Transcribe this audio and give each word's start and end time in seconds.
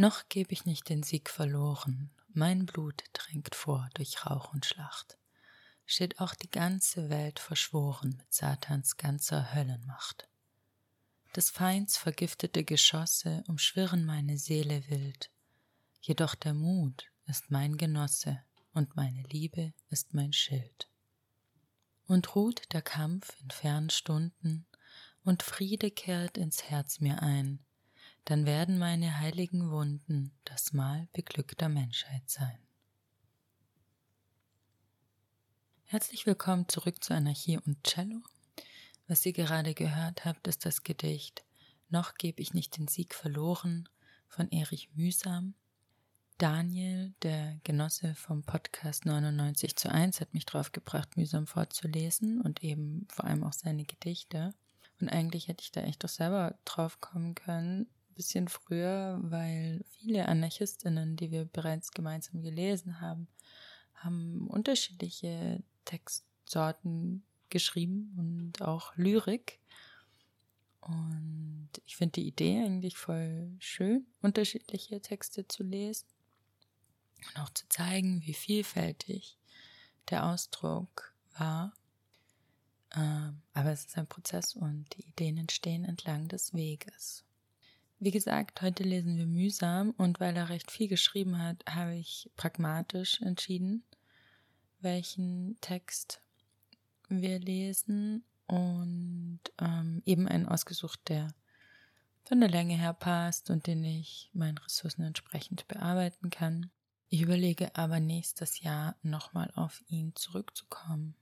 Noch 0.00 0.30
geb 0.30 0.50
ich 0.50 0.64
nicht 0.64 0.88
den 0.88 1.02
Sieg 1.02 1.28
verloren, 1.28 2.08
mein 2.32 2.64
Blut 2.64 3.04
drängt 3.12 3.54
vor 3.54 3.86
durch 3.92 4.24
Rauch 4.24 4.54
und 4.54 4.64
Schlacht. 4.64 5.18
Steht 5.84 6.20
auch 6.20 6.34
die 6.34 6.50
ganze 6.50 7.10
Welt 7.10 7.38
verschworen 7.38 8.14
mit 8.16 8.32
Satans 8.32 8.96
ganzer 8.96 9.52
Höllenmacht. 9.52 10.26
Des 11.36 11.50
Feinds 11.50 11.98
vergiftete 11.98 12.64
Geschosse 12.64 13.44
umschwirren 13.46 14.06
meine 14.06 14.38
Seele 14.38 14.88
wild, 14.88 15.30
jedoch 16.00 16.34
der 16.34 16.54
Mut 16.54 17.04
ist 17.26 17.50
mein 17.50 17.76
Genosse 17.76 18.42
und 18.72 18.96
meine 18.96 19.24
Liebe 19.24 19.74
ist 19.90 20.14
mein 20.14 20.32
Schild. 20.32 20.88
Und 22.06 22.34
ruht 22.34 22.72
der 22.72 22.80
Kampf 22.80 23.36
in 23.42 23.50
fernen 23.50 23.90
Stunden, 23.90 24.64
und 25.24 25.42
Friede 25.42 25.90
kehrt 25.90 26.38
ins 26.38 26.62
Herz 26.62 27.00
mir 27.00 27.20
ein, 27.20 27.62
dann 28.24 28.46
werden 28.46 28.78
meine 28.78 29.18
heiligen 29.18 29.70
Wunden 29.70 30.32
das 30.44 30.72
Mal 30.72 31.08
beglückter 31.12 31.68
Menschheit 31.68 32.28
sein. 32.28 32.58
Herzlich 35.84 36.26
willkommen 36.26 36.68
zurück 36.68 37.02
zu 37.02 37.14
Anarchie 37.14 37.58
und 37.58 37.82
Cello. 37.84 38.22
Was 39.08 39.26
ihr 39.26 39.32
gerade 39.32 39.74
gehört 39.74 40.24
habt, 40.24 40.46
ist 40.46 40.64
das 40.64 40.84
Gedicht 40.84 41.44
Noch 41.88 42.14
gebe 42.14 42.40
ich 42.40 42.54
nicht 42.54 42.76
den 42.76 42.86
Sieg 42.86 43.14
verloren 43.14 43.88
von 44.28 44.48
Erich 44.52 44.90
Mühsam. 44.94 45.54
Daniel, 46.38 47.12
der 47.22 47.58
Genosse 47.64 48.14
vom 48.14 48.44
Podcast 48.44 49.04
99 49.04 49.74
zu 49.74 49.90
1, 49.90 50.20
hat 50.20 50.32
mich 50.32 50.46
drauf 50.46 50.70
gebracht, 50.70 51.16
mühsam 51.16 51.48
vorzulesen 51.48 52.40
und 52.40 52.62
eben 52.62 53.08
vor 53.10 53.24
allem 53.24 53.42
auch 53.42 53.52
seine 53.52 53.84
Gedichte. 53.84 54.54
Und 55.00 55.08
eigentlich 55.08 55.48
hätte 55.48 55.62
ich 55.62 55.72
da 55.72 55.80
echt 55.80 56.04
doch 56.04 56.08
selber 56.08 56.56
drauf 56.64 57.00
kommen 57.00 57.34
können, 57.34 57.88
bisschen 58.14 58.48
früher, 58.48 59.18
weil 59.22 59.84
viele 59.98 60.26
Anarchistinnen, 60.28 61.16
die 61.16 61.30
wir 61.30 61.44
bereits 61.44 61.90
gemeinsam 61.92 62.42
gelesen 62.42 63.00
haben, 63.00 63.28
haben 63.94 64.46
unterschiedliche 64.48 65.62
Textsorten 65.84 67.24
geschrieben 67.50 68.14
und 68.16 68.62
auch 68.62 68.96
Lyrik. 68.96 69.60
Und 70.80 71.70
ich 71.84 71.96
finde 71.96 72.12
die 72.12 72.28
Idee 72.28 72.62
eigentlich 72.64 72.96
voll 72.96 73.52
schön, 73.58 74.06
unterschiedliche 74.22 75.00
Texte 75.00 75.46
zu 75.46 75.62
lesen 75.62 76.06
und 77.28 77.42
auch 77.42 77.50
zu 77.50 77.68
zeigen, 77.68 78.22
wie 78.24 78.34
vielfältig 78.34 79.38
der 80.08 80.26
Ausdruck 80.26 81.14
war. 81.38 81.74
Ähm, 82.96 83.42
aber 83.52 83.70
es 83.72 83.84
ist 83.84 83.98
ein 83.98 84.06
Prozess 84.06 84.56
und 84.56 84.86
die 84.96 85.06
Ideen 85.06 85.36
entstehen 85.36 85.84
entlang 85.84 86.28
des 86.28 86.54
Weges. 86.54 87.24
Wie 88.02 88.12
gesagt, 88.12 88.62
heute 88.62 88.82
lesen 88.82 89.18
wir 89.18 89.26
mühsam 89.26 89.90
und 89.90 90.20
weil 90.20 90.34
er 90.34 90.48
recht 90.48 90.70
viel 90.70 90.88
geschrieben 90.88 91.36
hat, 91.38 91.62
habe 91.68 91.96
ich 91.96 92.30
pragmatisch 92.34 93.20
entschieden, 93.20 93.84
welchen 94.80 95.58
Text 95.60 96.22
wir 97.10 97.38
lesen 97.38 98.24
und 98.46 99.40
ähm, 99.58 100.00
eben 100.06 100.26
einen 100.26 100.46
ausgesucht, 100.46 101.10
der 101.10 101.34
von 102.24 102.40
der 102.40 102.48
Länge 102.48 102.74
her 102.74 102.94
passt 102.94 103.50
und 103.50 103.66
den 103.66 103.84
ich 103.84 104.30
meinen 104.32 104.56
Ressourcen 104.56 105.02
entsprechend 105.02 105.68
bearbeiten 105.68 106.30
kann. 106.30 106.70
Ich 107.10 107.20
überlege 107.20 107.76
aber 107.76 108.00
nächstes 108.00 108.60
Jahr 108.60 108.96
nochmal 109.02 109.52
auf 109.56 109.82
ihn 109.88 110.16
zurückzukommen. 110.16 111.16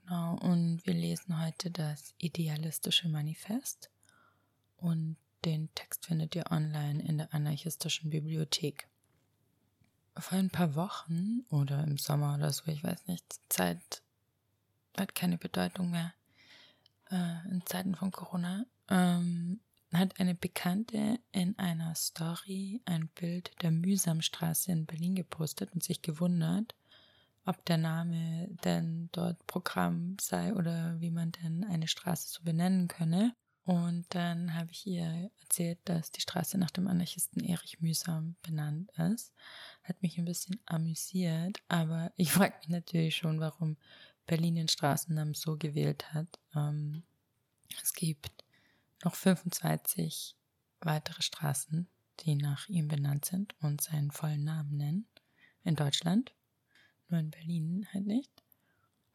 Genau, 0.00 0.36
und 0.36 0.86
wir 0.86 0.94
lesen 0.94 1.42
heute 1.44 1.72
das 1.72 2.14
Idealistische 2.18 3.08
Manifest 3.08 3.90
und 4.76 5.16
den 5.44 5.72
Text 5.74 6.06
findet 6.06 6.34
ihr 6.34 6.50
online 6.50 7.02
in 7.02 7.18
der 7.18 7.32
anarchistischen 7.34 8.10
Bibliothek. 8.10 8.88
Vor 10.16 10.38
ein 10.38 10.50
paar 10.50 10.74
Wochen 10.74 11.40
oder 11.50 11.82
im 11.84 11.98
Sommer 11.98 12.34
oder 12.34 12.52
so, 12.52 12.66
ich 12.66 12.82
weiß 12.84 13.06
nicht, 13.06 13.24
Zeit 13.48 14.02
hat 14.96 15.14
keine 15.14 15.38
Bedeutung 15.38 15.90
mehr 15.90 16.14
äh, 17.10 17.48
in 17.50 17.62
Zeiten 17.66 17.94
von 17.94 18.10
Corona, 18.10 18.64
ähm, 18.88 19.60
hat 19.92 20.18
eine 20.20 20.34
Bekannte 20.34 21.18
in 21.32 21.58
einer 21.58 21.94
Story 21.94 22.80
ein 22.84 23.08
Bild 23.08 23.52
der 23.62 23.70
Mühsamstraße 23.70 24.72
in 24.72 24.86
Berlin 24.86 25.14
gepostet 25.14 25.72
und 25.72 25.82
sich 25.82 26.02
gewundert, 26.02 26.74
ob 27.44 27.64
der 27.64 27.78
Name 27.78 28.48
denn 28.64 29.08
dort 29.12 29.46
Programm 29.46 30.16
sei 30.20 30.54
oder 30.54 31.00
wie 31.00 31.10
man 31.10 31.32
denn 31.32 31.64
eine 31.64 31.88
Straße 31.88 32.28
so 32.28 32.42
benennen 32.42 32.88
könne. 32.88 33.34
Und 33.64 34.04
dann 34.10 34.54
habe 34.54 34.70
ich 34.72 34.86
ihr 34.86 35.30
erzählt, 35.40 35.78
dass 35.84 36.10
die 36.10 36.20
Straße 36.20 36.58
nach 36.58 36.70
dem 36.70 36.86
Anarchisten 36.86 37.42
Erich 37.42 37.80
Mühsam 37.80 38.36
benannt 38.42 38.90
ist. 38.98 39.32
Hat 39.82 40.02
mich 40.02 40.18
ein 40.18 40.26
bisschen 40.26 40.60
amüsiert, 40.66 41.62
aber 41.68 42.12
ich 42.16 42.30
frage 42.32 42.56
mich 42.58 42.68
natürlich 42.68 43.16
schon, 43.16 43.40
warum 43.40 43.78
Berlin 44.26 44.56
den 44.56 44.68
Straßennamen 44.68 45.34
so 45.34 45.56
gewählt 45.56 46.12
hat. 46.12 46.38
Ähm, 46.54 47.04
es 47.82 47.94
gibt 47.94 48.44
noch 49.02 49.14
25 49.14 50.36
weitere 50.80 51.22
Straßen, 51.22 51.88
die 52.20 52.36
nach 52.36 52.68
ihm 52.68 52.88
benannt 52.88 53.24
sind 53.24 53.54
und 53.60 53.80
seinen 53.80 54.10
vollen 54.10 54.44
Namen 54.44 54.76
nennen. 54.76 55.08
In 55.62 55.76
Deutschland. 55.76 56.34
Nur 57.08 57.20
in 57.20 57.30
Berlin 57.30 57.86
halt 57.92 58.06
nicht. 58.06 58.30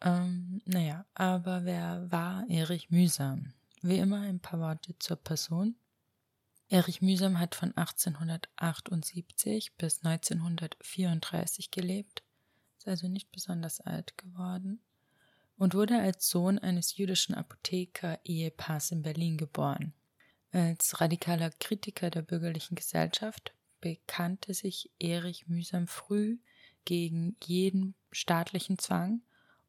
Ähm, 0.01 0.61
naja, 0.65 1.05
aber 1.13 1.65
wer 1.65 2.11
war 2.11 2.49
Erich 2.49 2.89
Mühsam? 2.89 3.53
Wie 3.81 3.97
immer 3.97 4.21
ein 4.21 4.39
paar 4.39 4.59
Worte 4.59 4.97
zur 4.99 5.17
Person. 5.17 5.75
Erich 6.67 7.01
Mühsam 7.01 7.39
hat 7.39 7.55
von 7.55 7.75
1878 7.75 9.75
bis 9.77 10.03
1934 10.03 11.71
gelebt, 11.71 12.23
ist 12.77 12.87
also 12.87 13.07
nicht 13.07 13.31
besonders 13.31 13.79
alt 13.79 14.17
geworden 14.17 14.81
und 15.57 15.73
wurde 15.73 15.99
als 15.99 16.29
Sohn 16.29 16.59
eines 16.59 16.97
jüdischen 16.97 17.35
Apotheker-Ehepaars 17.35 18.91
in 18.91 19.01
Berlin 19.01 19.37
geboren. 19.37 19.93
Als 20.51 20.99
radikaler 20.99 21.51
Kritiker 21.51 22.09
der 22.09 22.21
bürgerlichen 22.21 22.75
Gesellschaft 22.75 23.53
bekannte 23.79 24.53
sich 24.53 24.91
Erich 24.99 25.47
Mühsam 25.47 25.87
früh 25.87 26.37
gegen 26.85 27.37
jeden 27.43 27.95
staatlichen 28.11 28.77
Zwang 28.77 29.21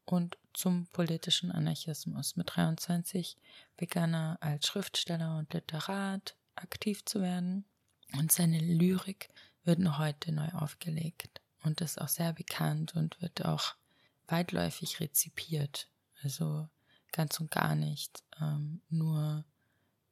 und 0.05 0.37
zum 0.53 0.87
politischen 0.87 1.51
Anarchismus. 1.51 2.35
Mit 2.35 2.55
23 2.55 3.37
begann 3.77 4.13
er 4.13 4.37
als 4.41 4.67
Schriftsteller 4.67 5.37
und 5.37 5.53
Literat 5.53 6.35
aktiv 6.55 7.05
zu 7.05 7.21
werden 7.21 7.65
und 8.13 8.31
seine 8.31 8.59
Lyrik 8.59 9.29
wird 9.63 9.79
noch 9.79 9.99
heute 9.99 10.31
neu 10.31 10.49
aufgelegt 10.49 11.41
und 11.63 11.81
ist 11.81 12.01
auch 12.01 12.07
sehr 12.07 12.33
bekannt 12.33 12.95
und 12.95 13.21
wird 13.21 13.45
auch 13.45 13.75
weitläufig 14.27 14.99
rezipiert. 14.99 15.89
Also 16.23 16.67
ganz 17.11 17.39
und 17.39 17.51
gar 17.51 17.75
nicht 17.75 18.23
ähm, 18.39 18.81
nur 18.89 19.45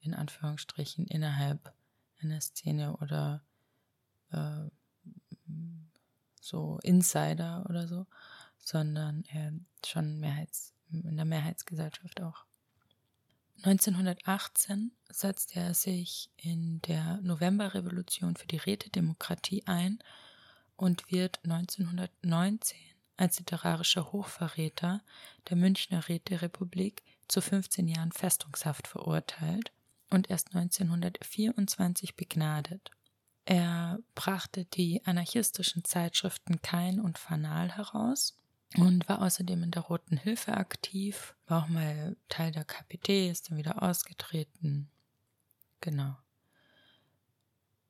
in 0.02 0.14
Anführungsstrichen 0.14 1.06
innerhalb 1.08 1.74
einer 2.22 2.42
Szene 2.42 2.96
oder 2.98 3.44
äh, 4.32 4.70
so 6.42 6.80
Insider 6.84 7.66
oder 7.70 7.88
so, 7.88 8.06
sondern 8.64 9.24
äh, 9.26 9.52
schon 9.86 10.20
Mehrheits, 10.20 10.74
in 10.92 11.16
der 11.16 11.26
Mehrheitsgesellschaft 11.26 12.22
auch. 12.22 12.46
1918 13.64 14.92
setzte 15.10 15.60
er 15.60 15.74
sich 15.74 16.30
in 16.38 16.82
der 16.84 17.20
Novemberrevolution 17.22 18.38
für 18.38 18.48
die 18.48 18.58
Rätedemokratie 18.58 19.64
ein 19.66 20.00
und 20.78 21.12
wird 21.12 21.40
1919 21.44 22.78
als 23.18 23.38
literarischer 23.40 24.14
Hochverräter 24.14 25.02
der 25.50 25.58
Münchner 25.58 26.08
Räterepublik 26.08 27.04
zu 27.28 27.42
15 27.42 27.90
Jahren 27.90 28.14
Festungshaft 28.14 28.88
verurteilt 28.88 29.74
und 30.10 30.30
erst 30.30 30.56
1924 30.56 32.16
begnadet. 32.16 32.92
Er 33.44 34.00
brachte 34.16 34.66
die 34.66 35.06
anarchistischen 35.06 35.84
Zeitschriften 35.84 36.62
Kein 36.62 37.00
und 37.00 37.18
Fanal 37.18 37.76
heraus 37.76 38.38
und 38.78 39.10
war 39.10 39.22
außerdem 39.22 39.64
in 39.64 39.72
der 39.72 39.84
Roten 39.84 40.18
Hilfe 40.18 40.54
aktiv, 40.54 41.36
war 41.48 41.64
auch 41.64 41.68
mal 41.70 42.16
Teil 42.30 42.52
der 42.52 42.66
KPD, 42.66 43.30
ist 43.30 43.50
dann 43.50 43.58
wieder 43.58 43.82
ausgetreten. 43.82 44.90
Genau. 45.82 46.16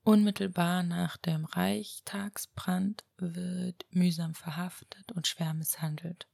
Unmittelbar 0.03 0.83
nach 0.83 1.17
dem 1.17 1.45
Reichstagsbrand 1.45 3.03
wird 3.17 3.85
mühsam 3.91 4.33
verhaftet 4.33 5.11
und 5.11 5.27
schwer 5.27 5.53
misshandelt. 5.53 6.27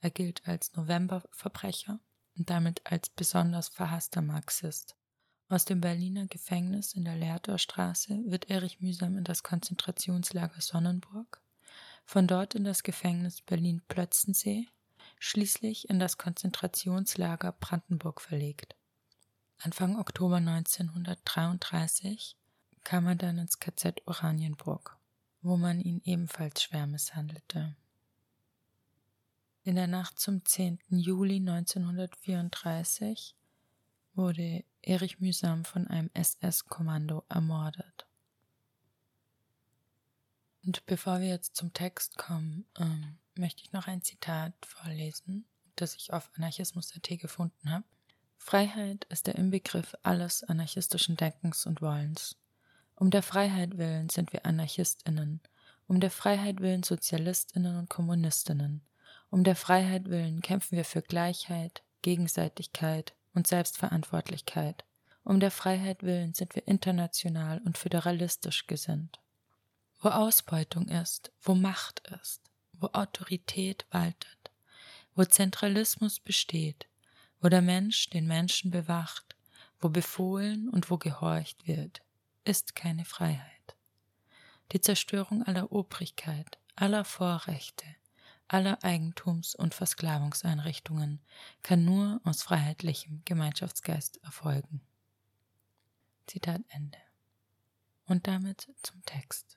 Er 0.00 0.10
gilt 0.10 0.46
als 0.48 0.74
Novemberverbrecher 0.74 2.00
und 2.36 2.50
damit 2.50 2.80
als 2.90 3.10
besonders 3.10 3.68
verhasster 3.68 4.22
Marxist. 4.22 4.96
Aus 5.48 5.66
dem 5.66 5.80
Berliner 5.80 6.26
Gefängnis 6.26 6.94
in 6.94 7.04
der 7.04 7.16
Lehrtorstraße 7.16 8.22
wird 8.26 8.50
Erich 8.50 8.80
Mühsam 8.80 9.18
in 9.18 9.24
das 9.24 9.42
Konzentrationslager 9.42 10.60
Sonnenburg 10.60 11.43
von 12.04 12.26
dort 12.26 12.54
in 12.54 12.64
das 12.64 12.82
Gefängnis 12.82 13.42
Berlin-Plötzensee, 13.42 14.68
schließlich 15.18 15.88
in 15.88 15.98
das 15.98 16.18
Konzentrationslager 16.18 17.52
Brandenburg 17.52 18.20
verlegt. 18.20 18.76
Anfang 19.58 19.98
Oktober 19.98 20.36
1933 20.36 22.36
kam 22.82 23.06
er 23.06 23.14
dann 23.14 23.38
ins 23.38 23.58
KZ 23.58 24.02
Oranienburg, 24.06 24.98
wo 25.40 25.56
man 25.56 25.80
ihn 25.80 26.02
ebenfalls 26.04 26.62
schwer 26.62 26.86
misshandelte. 26.86 27.74
In 29.62 29.76
der 29.76 29.86
Nacht 29.86 30.18
zum 30.18 30.44
10. 30.44 30.78
Juli 30.90 31.36
1934 31.36 33.34
wurde 34.14 34.64
Erich 34.82 35.20
Mühsam 35.20 35.64
von 35.64 35.88
einem 35.88 36.10
SS-Kommando 36.12 37.24
ermordet. 37.30 38.06
Und 40.64 40.86
bevor 40.86 41.20
wir 41.20 41.28
jetzt 41.28 41.56
zum 41.56 41.72
Text 41.72 42.16
kommen, 42.16 42.66
ähm, 42.78 43.18
möchte 43.34 43.62
ich 43.62 43.72
noch 43.72 43.86
ein 43.86 44.02
Zitat 44.02 44.54
vorlesen, 44.64 45.46
das 45.76 45.94
ich 45.96 46.12
auf 46.12 46.30
anarchismus.at 46.36 47.18
gefunden 47.18 47.70
habe. 47.70 47.84
Freiheit 48.38 49.04
ist 49.10 49.26
der 49.26 49.36
Inbegriff 49.36 49.94
alles 50.02 50.44
anarchistischen 50.44 51.16
Denkens 51.16 51.66
und 51.66 51.82
Wollens. 51.82 52.36
Um 52.96 53.10
der 53.10 53.22
Freiheit 53.22 53.76
willen 53.76 54.08
sind 54.08 54.32
wir 54.32 54.46
Anarchistinnen, 54.46 55.40
um 55.86 56.00
der 56.00 56.10
Freiheit 56.10 56.60
willen 56.60 56.82
Sozialistinnen 56.82 57.76
und 57.76 57.90
Kommunistinnen, 57.90 58.82
um 59.30 59.44
der 59.44 59.56
Freiheit 59.56 60.08
willen 60.08 60.42
kämpfen 60.42 60.76
wir 60.76 60.84
für 60.84 61.02
Gleichheit, 61.02 61.82
Gegenseitigkeit 62.02 63.14
und 63.34 63.46
Selbstverantwortlichkeit. 63.46 64.84
Um 65.24 65.40
der 65.40 65.50
Freiheit 65.50 66.02
willen 66.02 66.34
sind 66.34 66.54
wir 66.54 66.68
international 66.68 67.60
und 67.64 67.78
föderalistisch 67.78 68.66
gesinnt. 68.66 69.18
Wo 70.04 70.10
Ausbeutung 70.10 70.88
ist, 70.88 71.32
wo 71.40 71.54
Macht 71.54 72.00
ist, 72.20 72.42
wo 72.74 72.88
Autorität 72.88 73.86
waltet, 73.90 74.50
wo 75.14 75.24
Zentralismus 75.24 76.20
besteht, 76.20 76.86
wo 77.40 77.48
der 77.48 77.62
Mensch 77.62 78.10
den 78.10 78.26
Menschen 78.26 78.70
bewacht, 78.70 79.34
wo 79.80 79.88
befohlen 79.88 80.68
und 80.68 80.90
wo 80.90 80.98
gehorcht 80.98 81.66
wird, 81.66 82.02
ist 82.44 82.76
keine 82.76 83.06
Freiheit. 83.06 83.76
Die 84.72 84.80
Zerstörung 84.82 85.42
aller 85.42 85.72
Obrigkeit, 85.72 86.58
aller 86.76 87.06
Vorrechte, 87.06 87.86
aller 88.46 88.84
Eigentums- 88.84 89.56
und 89.56 89.72
Versklavungseinrichtungen 89.72 91.22
kann 91.62 91.86
nur 91.86 92.20
aus 92.24 92.42
freiheitlichem 92.42 93.22
Gemeinschaftsgeist 93.24 94.22
erfolgen. 94.22 94.82
Zitat 96.26 96.60
Ende. 96.68 96.98
Und 98.04 98.26
damit 98.26 98.68
zum 98.82 99.02
Text. 99.06 99.56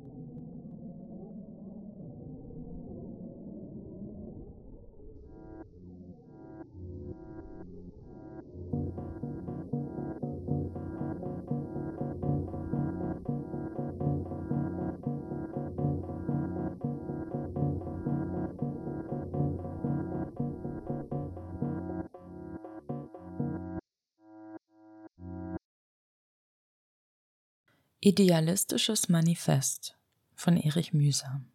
Idealistisches 28.03 29.09
Manifest 29.09 29.95
von 30.33 30.57
Erich 30.57 30.91
Mühsam 30.91 31.45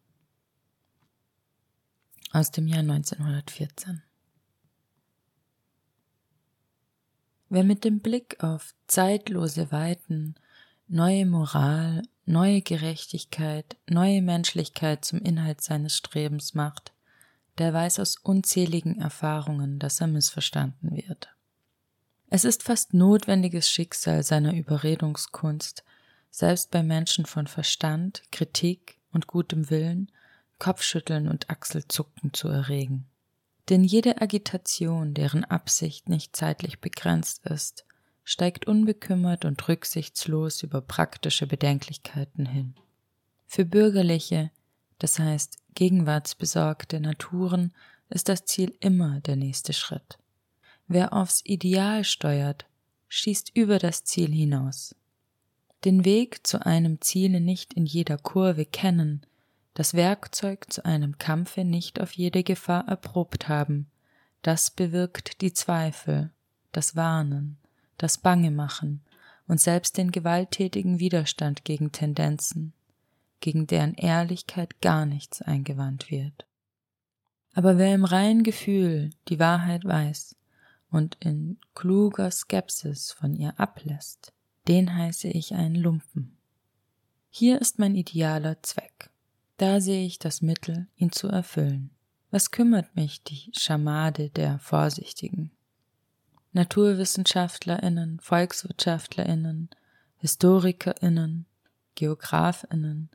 aus 2.31 2.51
dem 2.51 2.69
Jahr 2.69 2.79
1914. 2.79 4.01
Wer 7.49 7.65
mit 7.65 7.83
dem 7.83 7.99
Blick 7.99 8.41
auf 8.41 8.73
zeitlose 8.87 9.73
Weiten 9.73 10.35
neue 10.87 11.25
Moral, 11.25 12.03
neue 12.23 12.61
Gerechtigkeit, 12.61 13.75
neue 13.89 14.21
Menschlichkeit 14.21 15.03
zum 15.03 15.19
Inhalt 15.19 15.59
seines 15.59 15.97
Strebens 15.97 16.53
macht, 16.53 16.93
der 17.57 17.73
weiß 17.73 17.99
aus 17.99 18.15
unzähligen 18.15 19.01
Erfahrungen, 19.01 19.79
dass 19.79 19.99
er 19.99 20.07
missverstanden 20.07 20.95
wird. 20.95 21.27
Es 22.29 22.45
ist 22.45 22.63
fast 22.63 22.93
notwendiges 22.93 23.69
Schicksal 23.69 24.23
seiner 24.23 24.53
Überredungskunst, 24.53 25.83
selbst 26.29 26.71
bei 26.71 26.83
Menschen 26.83 27.25
von 27.25 27.47
Verstand, 27.47 28.23
Kritik 28.31 28.99
und 29.11 29.27
gutem 29.27 29.69
Willen, 29.69 30.11
Kopfschütteln 30.59 31.27
und 31.27 31.49
Achselzucken 31.49 32.33
zu 32.33 32.47
erregen. 32.47 33.05
Denn 33.69 33.83
jede 33.83 34.21
Agitation, 34.21 35.13
deren 35.13 35.43
Absicht 35.43 36.09
nicht 36.09 36.35
zeitlich 36.35 36.79
begrenzt 36.79 37.45
ist, 37.45 37.85
steigt 38.23 38.67
unbekümmert 38.67 39.45
und 39.45 39.67
rücksichtslos 39.67 40.63
über 40.63 40.81
praktische 40.81 41.47
Bedenklichkeiten 41.47 42.45
hin. 42.45 42.75
Für 43.45 43.65
bürgerliche, 43.65 44.51
das 44.99 45.19
heißt 45.19 45.57
gegenwartsbesorgte 45.75 46.99
Naturen 46.99 47.73
ist 48.09 48.29
das 48.29 48.45
Ziel 48.45 48.75
immer 48.79 49.21
der 49.21 49.35
nächste 49.35 49.73
Schritt. 49.73 50.17
Wer 50.87 51.13
aufs 51.13 51.41
Ideal 51.45 52.03
steuert, 52.03 52.65
schießt 53.09 53.51
über 53.55 53.79
das 53.79 54.03
Ziel 54.03 54.31
hinaus 54.31 54.95
den 55.85 56.05
Weg 56.05 56.45
zu 56.45 56.65
einem 56.65 57.01
Ziele 57.01 57.39
nicht 57.39 57.73
in 57.73 57.85
jeder 57.85 58.17
Kurve 58.17 58.65
kennen, 58.65 59.25
das 59.73 59.93
Werkzeug 59.93 60.71
zu 60.71 60.85
einem 60.85 61.17
Kampfe 61.17 61.63
nicht 61.63 62.01
auf 62.01 62.13
jede 62.13 62.43
Gefahr 62.43 62.87
erprobt 62.87 63.47
haben, 63.47 63.87
das 64.41 64.71
bewirkt 64.71 65.41
die 65.41 65.53
Zweifel, 65.53 66.31
das 66.71 66.95
Warnen, 66.95 67.57
das 67.97 68.17
Bangemachen 68.17 69.01
und 69.47 69.61
selbst 69.61 69.97
den 69.97 70.11
gewalttätigen 70.11 70.99
Widerstand 70.99 71.63
gegen 71.63 71.91
Tendenzen, 71.91 72.73
gegen 73.39 73.67
deren 73.67 73.93
Ehrlichkeit 73.93 74.81
gar 74.81 75.05
nichts 75.05 75.41
eingewandt 75.41 76.09
wird. 76.09 76.45
Aber 77.53 77.77
wer 77.77 77.93
im 77.93 78.05
reinen 78.05 78.43
Gefühl 78.43 79.11
die 79.29 79.39
Wahrheit 79.39 79.85
weiß 79.85 80.35
und 80.91 81.17
in 81.19 81.57
kluger 81.73 82.29
Skepsis 82.31 83.11
von 83.11 83.33
ihr 83.33 83.59
ablässt, 83.59 84.33
den 84.67 84.95
heiße 84.95 85.27
ich 85.27 85.53
einen 85.53 85.75
Lumpen. 85.75 86.37
Hier 87.29 87.61
ist 87.61 87.79
mein 87.79 87.95
idealer 87.95 88.61
Zweck. 88.63 89.09
Da 89.57 89.81
sehe 89.81 90.05
ich 90.05 90.19
das 90.19 90.41
Mittel, 90.41 90.87
ihn 90.97 91.11
zu 91.11 91.27
erfüllen. 91.27 91.91
Was 92.29 92.51
kümmert 92.51 92.95
mich 92.95 93.23
die 93.23 93.51
Schamade 93.57 94.29
der 94.29 94.59
Vorsichtigen? 94.59 95.51
Naturwissenschaftlerinnen, 96.51 98.19
Volkswirtschaftlerinnen, 98.19 99.69
Historikerinnen, 100.17 101.45
Geografinnen, 101.95 103.09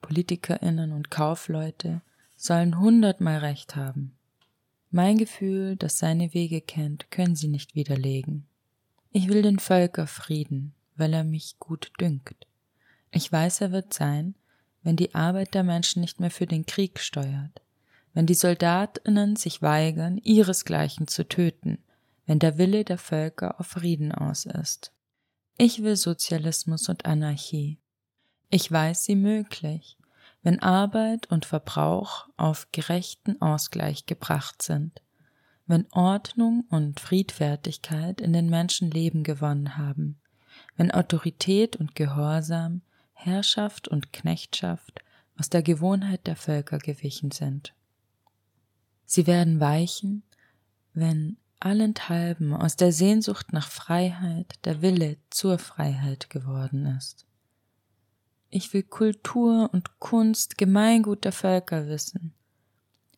Politikerinnen 0.00 0.92
und 0.92 1.10
Kaufleute 1.10 2.02
sollen 2.36 2.78
hundertmal 2.78 3.38
recht 3.38 3.76
haben. 3.76 4.12
Mein 4.90 5.16
Gefühl, 5.16 5.76
das 5.76 5.98
seine 5.98 6.34
Wege 6.34 6.60
kennt, 6.60 7.10
können 7.10 7.34
sie 7.34 7.48
nicht 7.48 7.74
widerlegen. 7.74 8.46
Ich 9.10 9.28
will 9.28 9.42
den 9.42 9.58
Völkerfrieden, 9.58 10.74
weil 10.96 11.12
er 11.14 11.24
mich 11.24 11.58
gut 11.58 11.92
dünkt. 12.00 12.46
Ich 13.10 13.30
weiß, 13.30 13.60
er 13.60 13.72
wird 13.72 13.92
sein, 13.92 14.34
wenn 14.82 14.96
die 14.96 15.14
Arbeit 15.14 15.54
der 15.54 15.62
Menschen 15.62 16.00
nicht 16.00 16.20
mehr 16.20 16.30
für 16.30 16.46
den 16.46 16.66
Krieg 16.66 16.98
steuert, 16.98 17.62
wenn 18.14 18.26
die 18.26 18.34
Soldatinnen 18.34 19.36
sich 19.36 19.62
weigern, 19.62 20.18
ihresgleichen 20.18 21.06
zu 21.06 21.28
töten, 21.28 21.78
wenn 22.26 22.38
der 22.38 22.58
Wille 22.58 22.84
der 22.84 22.98
Völker 22.98 23.60
auf 23.60 23.68
Frieden 23.68 24.12
aus 24.12 24.46
ist. 24.46 24.92
Ich 25.58 25.82
will 25.82 25.96
Sozialismus 25.96 26.88
und 26.88 27.04
Anarchie. 27.04 27.78
Ich 28.50 28.70
weiß 28.70 29.04
sie 29.04 29.16
möglich, 29.16 29.98
wenn 30.42 30.60
Arbeit 30.60 31.30
und 31.30 31.44
Verbrauch 31.46 32.28
auf 32.36 32.68
gerechten 32.72 33.40
Ausgleich 33.40 34.06
gebracht 34.06 34.62
sind, 34.62 35.00
wenn 35.66 35.86
Ordnung 35.92 36.64
und 36.70 37.00
Friedfertigkeit 37.00 38.20
in 38.20 38.32
den 38.32 38.50
Menschen 38.50 38.90
Leben 38.90 39.22
gewonnen 39.22 39.76
haben, 39.76 40.20
wenn 40.76 40.90
Autorität 40.90 41.76
und 41.76 41.94
Gehorsam, 41.94 42.82
Herrschaft 43.12 43.88
und 43.88 44.12
Knechtschaft 44.12 45.00
aus 45.38 45.48
der 45.48 45.62
Gewohnheit 45.62 46.26
der 46.26 46.36
Völker 46.36 46.78
gewichen 46.78 47.30
sind. 47.30 47.74
Sie 49.04 49.26
werden 49.26 49.60
weichen, 49.60 50.22
wenn 50.94 51.36
allenthalben 51.60 52.54
aus 52.54 52.76
der 52.76 52.92
Sehnsucht 52.92 53.52
nach 53.52 53.68
Freiheit 53.68 54.54
der 54.64 54.82
Wille 54.82 55.16
zur 55.30 55.58
Freiheit 55.58 56.28
geworden 56.30 56.86
ist. 56.86 57.26
Ich 58.50 58.72
will 58.74 58.82
Kultur 58.82 59.70
und 59.72 59.98
Kunst 59.98 60.58
Gemeingut 60.58 61.24
der 61.24 61.32
Völker 61.32 61.86
wissen. 61.86 62.34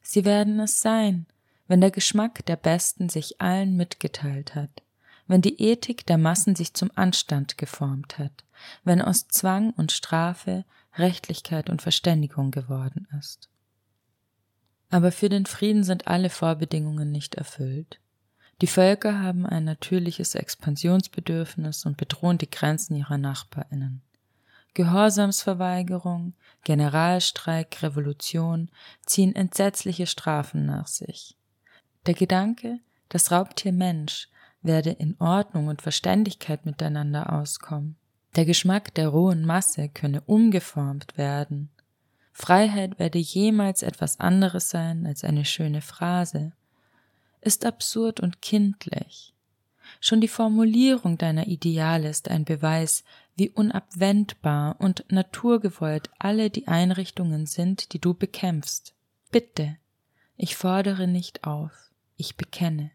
Sie 0.02 0.24
werden 0.24 0.60
es 0.60 0.80
sein, 0.80 1.26
wenn 1.66 1.80
der 1.80 1.90
Geschmack 1.90 2.44
der 2.46 2.56
Besten 2.56 3.08
sich 3.08 3.40
allen 3.40 3.76
mitgeteilt 3.76 4.54
hat, 4.54 4.82
wenn 5.26 5.40
die 5.40 5.60
Ethik 5.60 6.06
der 6.06 6.18
Massen 6.18 6.54
sich 6.54 6.74
zum 6.74 6.90
Anstand 6.94 7.58
geformt 7.58 8.18
hat, 8.18 8.44
wenn 8.84 9.00
aus 9.00 9.28
Zwang 9.28 9.70
und 9.70 9.92
Strafe 9.92 10.64
Rechtlichkeit 10.96 11.70
und 11.70 11.82
Verständigung 11.82 12.50
geworden 12.50 13.08
ist. 13.18 13.48
Aber 14.90 15.10
für 15.10 15.28
den 15.28 15.46
Frieden 15.46 15.82
sind 15.82 16.06
alle 16.06 16.30
Vorbedingungen 16.30 17.10
nicht 17.10 17.34
erfüllt. 17.34 17.98
Die 18.60 18.68
Völker 18.68 19.20
haben 19.20 19.44
ein 19.44 19.64
natürliches 19.64 20.36
Expansionsbedürfnis 20.36 21.84
und 21.84 21.96
bedrohen 21.96 22.38
die 22.38 22.50
Grenzen 22.50 22.94
ihrer 22.94 23.18
Nachbarinnen. 23.18 24.02
Gehorsamsverweigerung, 24.74 26.34
Generalstreik, 26.62 27.82
Revolution 27.82 28.70
ziehen 29.06 29.34
entsetzliche 29.34 30.06
Strafen 30.06 30.66
nach 30.66 30.86
sich. 30.86 31.36
Der 32.06 32.14
Gedanke, 32.14 32.80
das 33.08 33.30
Raubtier 33.30 33.72
Mensch 33.72 34.28
werde 34.64 34.90
in 34.90 35.16
Ordnung 35.20 35.68
und 35.68 35.82
Verständigkeit 35.82 36.66
miteinander 36.66 37.32
auskommen. 37.32 37.96
Der 38.36 38.44
Geschmack 38.44 38.94
der 38.94 39.08
rohen 39.08 39.44
Masse 39.44 39.88
könne 39.88 40.20
umgeformt 40.22 41.16
werden. 41.16 41.70
Freiheit 42.32 42.98
werde 42.98 43.18
jemals 43.18 43.82
etwas 43.82 44.18
anderes 44.18 44.70
sein 44.70 45.06
als 45.06 45.22
eine 45.22 45.44
schöne 45.44 45.80
Phrase, 45.80 46.52
ist 47.40 47.64
absurd 47.64 48.18
und 48.18 48.42
kindlich. 48.42 49.34
Schon 50.00 50.20
die 50.20 50.28
Formulierung 50.28 51.18
deiner 51.18 51.46
Ideale 51.46 52.08
ist 52.08 52.28
ein 52.28 52.44
Beweis, 52.44 53.04
wie 53.36 53.50
unabwendbar 53.50 54.76
und 54.80 55.04
naturgewollt 55.10 56.10
alle 56.18 56.50
die 56.50 56.66
Einrichtungen 56.66 57.46
sind, 57.46 57.92
die 57.92 58.00
du 58.00 58.14
bekämpfst. 58.14 58.94
Bitte, 59.30 59.76
ich 60.36 60.56
fordere 60.56 61.06
nicht 61.06 61.44
auf, 61.44 61.90
ich 62.16 62.36
bekenne. 62.36 62.90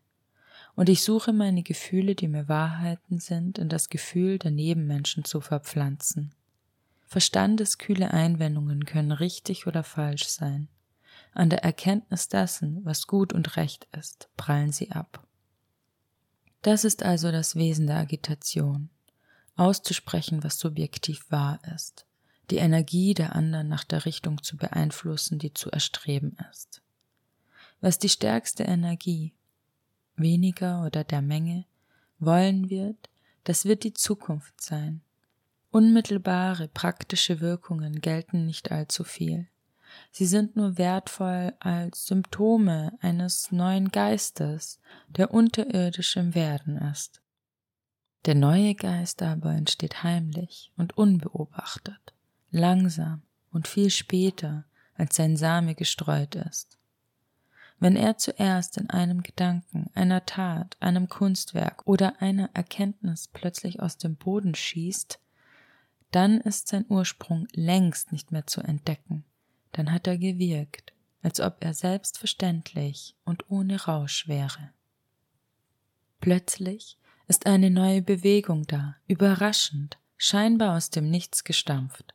Und 0.79 0.87
ich 0.87 1.03
suche 1.03 1.33
meine 1.33 1.61
Gefühle, 1.61 2.15
die 2.15 2.29
mir 2.29 2.47
Wahrheiten 2.47 3.19
sind, 3.19 3.57
in 3.57 3.67
das 3.67 3.89
Gefühl 3.89 4.39
der 4.39 4.51
Nebenmenschen 4.51 5.25
zu 5.25 5.41
verpflanzen. 5.41 6.33
Verstandeskühle 7.05 8.11
Einwendungen 8.11 8.85
können 8.85 9.11
richtig 9.11 9.67
oder 9.67 9.83
falsch 9.83 10.27
sein. 10.27 10.69
An 11.33 11.49
der 11.49 11.65
Erkenntnis 11.65 12.29
dessen, 12.29 12.79
was 12.85 13.07
gut 13.07 13.33
und 13.33 13.57
recht 13.57 13.89
ist, 13.91 14.29
prallen 14.37 14.71
sie 14.71 14.91
ab. 14.91 15.27
Das 16.61 16.85
ist 16.85 17.03
also 17.03 17.29
das 17.29 17.57
Wesen 17.57 17.87
der 17.87 17.97
Agitation 17.97 18.89
auszusprechen, 19.57 20.45
was 20.45 20.59
subjektiv 20.59 21.29
wahr 21.29 21.59
ist, 21.75 22.05
die 22.51 22.55
Energie 22.55 23.13
der 23.13 23.35
anderen 23.35 23.67
nach 23.67 23.83
der 23.83 24.05
Richtung 24.05 24.43
zu 24.43 24.55
beeinflussen, 24.55 25.39
die 25.39 25.53
zu 25.53 25.69
erstreben 25.71 26.37
ist. 26.49 26.81
Was 27.81 27.99
die 27.99 28.07
stärkste 28.07 28.63
Energie, 28.63 29.33
weniger 30.19 30.85
oder 30.85 31.03
der 31.03 31.21
Menge, 31.21 31.65
wollen 32.19 32.69
wird, 32.69 33.09
das 33.43 33.65
wird 33.65 33.83
die 33.83 33.93
Zukunft 33.93 34.61
sein. 34.61 35.01
Unmittelbare 35.71 36.67
praktische 36.67 37.39
Wirkungen 37.41 38.01
gelten 38.01 38.45
nicht 38.45 38.71
allzu 38.71 39.03
viel. 39.03 39.47
Sie 40.11 40.25
sind 40.25 40.55
nur 40.55 40.77
wertvoll 40.77 41.53
als 41.59 42.07
Symptome 42.07 42.97
eines 43.01 43.51
neuen 43.51 43.89
Geistes, 43.89 44.79
der 45.07 45.31
unterirdisch 45.31 46.15
im 46.15 46.35
Werden 46.35 46.77
ist. 46.77 47.21
Der 48.25 48.35
neue 48.35 48.75
Geist 48.75 49.21
aber 49.21 49.53
entsteht 49.53 50.03
heimlich 50.03 50.71
und 50.75 50.97
unbeobachtet, 50.97 52.13
langsam 52.51 53.21
und 53.51 53.67
viel 53.67 53.89
später, 53.89 54.65
als 54.95 55.15
sein 55.15 55.37
Same 55.37 55.75
gestreut 55.75 56.35
ist. 56.35 56.78
Wenn 57.79 57.95
er 57.95 58.17
zuerst 58.17 58.77
in 58.77 58.89
einem 58.89 59.23
Gedanken, 59.23 59.89
einer 59.93 60.25
Tat, 60.25 60.75
einem 60.81 61.07
Kunstwerk 61.07 61.87
oder 61.87 62.21
einer 62.21 62.49
Erkenntnis 62.53 63.29
plötzlich 63.31 63.81
aus 63.81 63.97
dem 63.97 64.17
Boden 64.17 64.53
schießt, 64.53 65.19
dann 66.11 66.41
ist 66.41 66.67
sein 66.67 66.85
Ursprung 66.89 67.47
längst 67.53 68.11
nicht 68.11 68.31
mehr 68.31 68.47
zu 68.47 68.61
entdecken, 68.61 69.23
dann 69.71 69.91
hat 69.91 70.07
er 70.07 70.17
gewirkt, 70.17 70.93
als 71.21 71.39
ob 71.39 71.57
er 71.63 71.73
selbstverständlich 71.73 73.15
und 73.23 73.49
ohne 73.49 73.81
Rausch 73.81 74.27
wäre. 74.27 74.71
Plötzlich 76.19 76.97
ist 77.27 77.45
eine 77.45 77.69
neue 77.69 78.01
Bewegung 78.01 78.65
da, 78.65 78.97
überraschend, 79.07 79.99
scheinbar 80.17 80.75
aus 80.75 80.89
dem 80.89 81.09
Nichts 81.09 81.45
gestampft. 81.45 82.13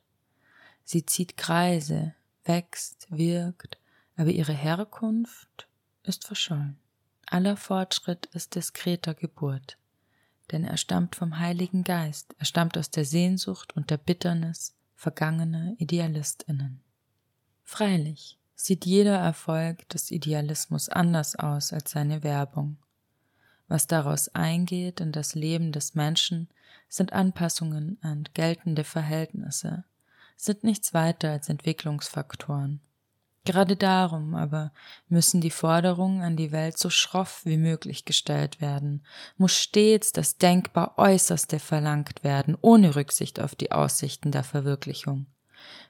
Sie 0.83 1.07
zieht 1.07 1.39
Kreise, 1.39 2.15
wächst, 2.45 3.07
wirkt, 3.09 3.79
aber 4.17 4.31
ihre 4.31 4.53
Herkunft 4.53 5.69
ist 6.03 6.27
verschollen. 6.27 6.79
Aller 7.27 7.57
Fortschritt 7.57 8.27
ist 8.27 8.55
diskreter 8.55 9.15
Geburt, 9.15 9.79
denn 10.53 10.65
er 10.65 10.77
stammt 10.77 11.17
vom 11.17 11.39
Heiligen 11.39 11.85
Geist, 11.85 12.35
er 12.39 12.45
stammt 12.45 12.77
aus 12.77 12.91
der 12.91 13.05
Sehnsucht 13.05 13.75
und 13.77 13.91
der 13.91 13.97
Bitternis 13.97 14.75
vergangener 14.95 15.75
Idealistinnen. 15.79 16.83
Freilich 17.63 18.39
sieht 18.55 18.87
jeder 18.87 19.17
Erfolg 19.17 19.89
des 19.89 20.11
Idealismus 20.11 20.89
anders 20.89 21.37
aus 21.37 21.73
als 21.73 21.91
seine 21.91 22.23
Werbung. 22.23 22.77
Was 23.69 23.87
daraus 23.87 24.29
eingeht 24.29 25.01
in 25.01 25.13
das 25.13 25.35
Leben 25.35 25.73
des 25.73 25.95
Menschen, 25.95 26.49
sind 26.89 27.13
Anpassungen 27.13 27.99
an 28.03 28.29
geltende 28.35 28.85
Verhältnisse, 28.85 29.85
sind 30.37 30.63
nichts 30.63 30.95
weiter 30.95 31.31
als 31.31 31.49
Entwicklungsfaktoren. 31.49 32.81
Gerade 33.45 33.77
darum 33.77 34.35
aber 34.35 34.73
müssen 35.09 35.43
die 35.43 35.51
Forderungen 35.51 36.23
an 36.23 36.37
die 36.37 36.51
Welt 36.51 36.79
so 36.79 36.89
schroff 36.89 37.43
wie 37.45 37.59
möglich 37.59 38.07
gestellt 38.07 38.63
werden, 38.63 39.05
muss 39.37 39.55
stets 39.55 40.13
das 40.13 40.39
denkbar 40.39 40.95
Äußerste 40.97 41.59
verlangt 41.59 42.25
werden, 42.25 42.57
ohne 42.63 42.97
Rücksicht 42.97 43.41
auf 43.41 43.55
die 43.55 43.71
Aussichten 43.71 44.33
der 44.33 44.45
Verwirklichung. 44.45 45.27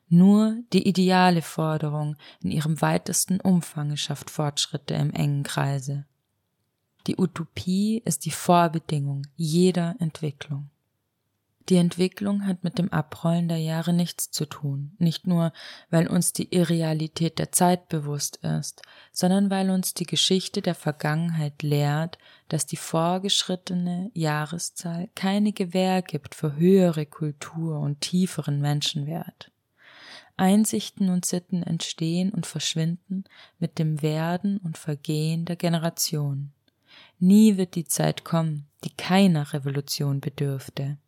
Nur 0.08 0.56
die 0.72 0.86
ideale 0.88 1.42
Forderung 1.42 2.16
in 2.42 2.50
ihrem 2.50 2.80
weitesten 2.80 3.40
Umfange 3.40 3.96
schafft 3.96 4.30
Fortschritte 4.30 4.94
im 4.94 5.12
engen 5.12 5.44
Kreise. 5.44 6.06
Die 7.06 7.16
Utopie 7.16 8.02
ist 8.04 8.24
die 8.24 8.30
Vorbedingung 8.30 9.26
jeder 9.36 9.94
Entwicklung. 10.00 10.70
Die 11.70 11.76
Entwicklung 11.76 12.46
hat 12.46 12.62
mit 12.62 12.78
dem 12.78 12.92
Abrollen 12.92 13.48
der 13.48 13.58
Jahre 13.58 13.94
nichts 13.94 14.30
zu 14.30 14.44
tun, 14.44 14.92
nicht 14.98 15.26
nur, 15.26 15.52
weil 15.88 16.08
uns 16.08 16.34
die 16.34 16.54
Irrealität 16.54 17.38
der 17.38 17.52
Zeit 17.52 17.88
bewusst 17.88 18.36
ist, 18.42 18.82
sondern 19.12 19.48
weil 19.48 19.70
uns 19.70 19.94
die 19.94 20.04
Geschichte 20.04 20.60
der 20.60 20.74
Vergangenheit 20.74 21.62
lehrt, 21.62 22.18
dass 22.48 22.66
die 22.66 22.76
vorgeschrittene 22.76 24.10
Jahreszahl 24.12 25.08
keine 25.14 25.52
Gewähr 25.52 26.02
gibt 26.02 26.34
für 26.34 26.54
höhere 26.56 27.06
Kultur 27.06 27.78
und 27.78 28.02
tieferen 28.02 28.60
Menschenwert. 28.60 29.50
Einsichten 30.36 31.08
und 31.08 31.24
Sitten 31.24 31.62
entstehen 31.62 32.30
und 32.30 32.44
verschwinden 32.44 33.24
mit 33.58 33.78
dem 33.78 34.02
Werden 34.02 34.58
und 34.58 34.76
Vergehen 34.76 35.46
der 35.46 35.56
Generation. 35.56 36.52
Nie 37.18 37.56
wird 37.56 37.74
die 37.74 37.86
Zeit 37.86 38.24
kommen, 38.24 38.66
die 38.82 38.90
keiner 38.90 39.54
Revolution 39.54 40.20
bedürfte. 40.20 40.98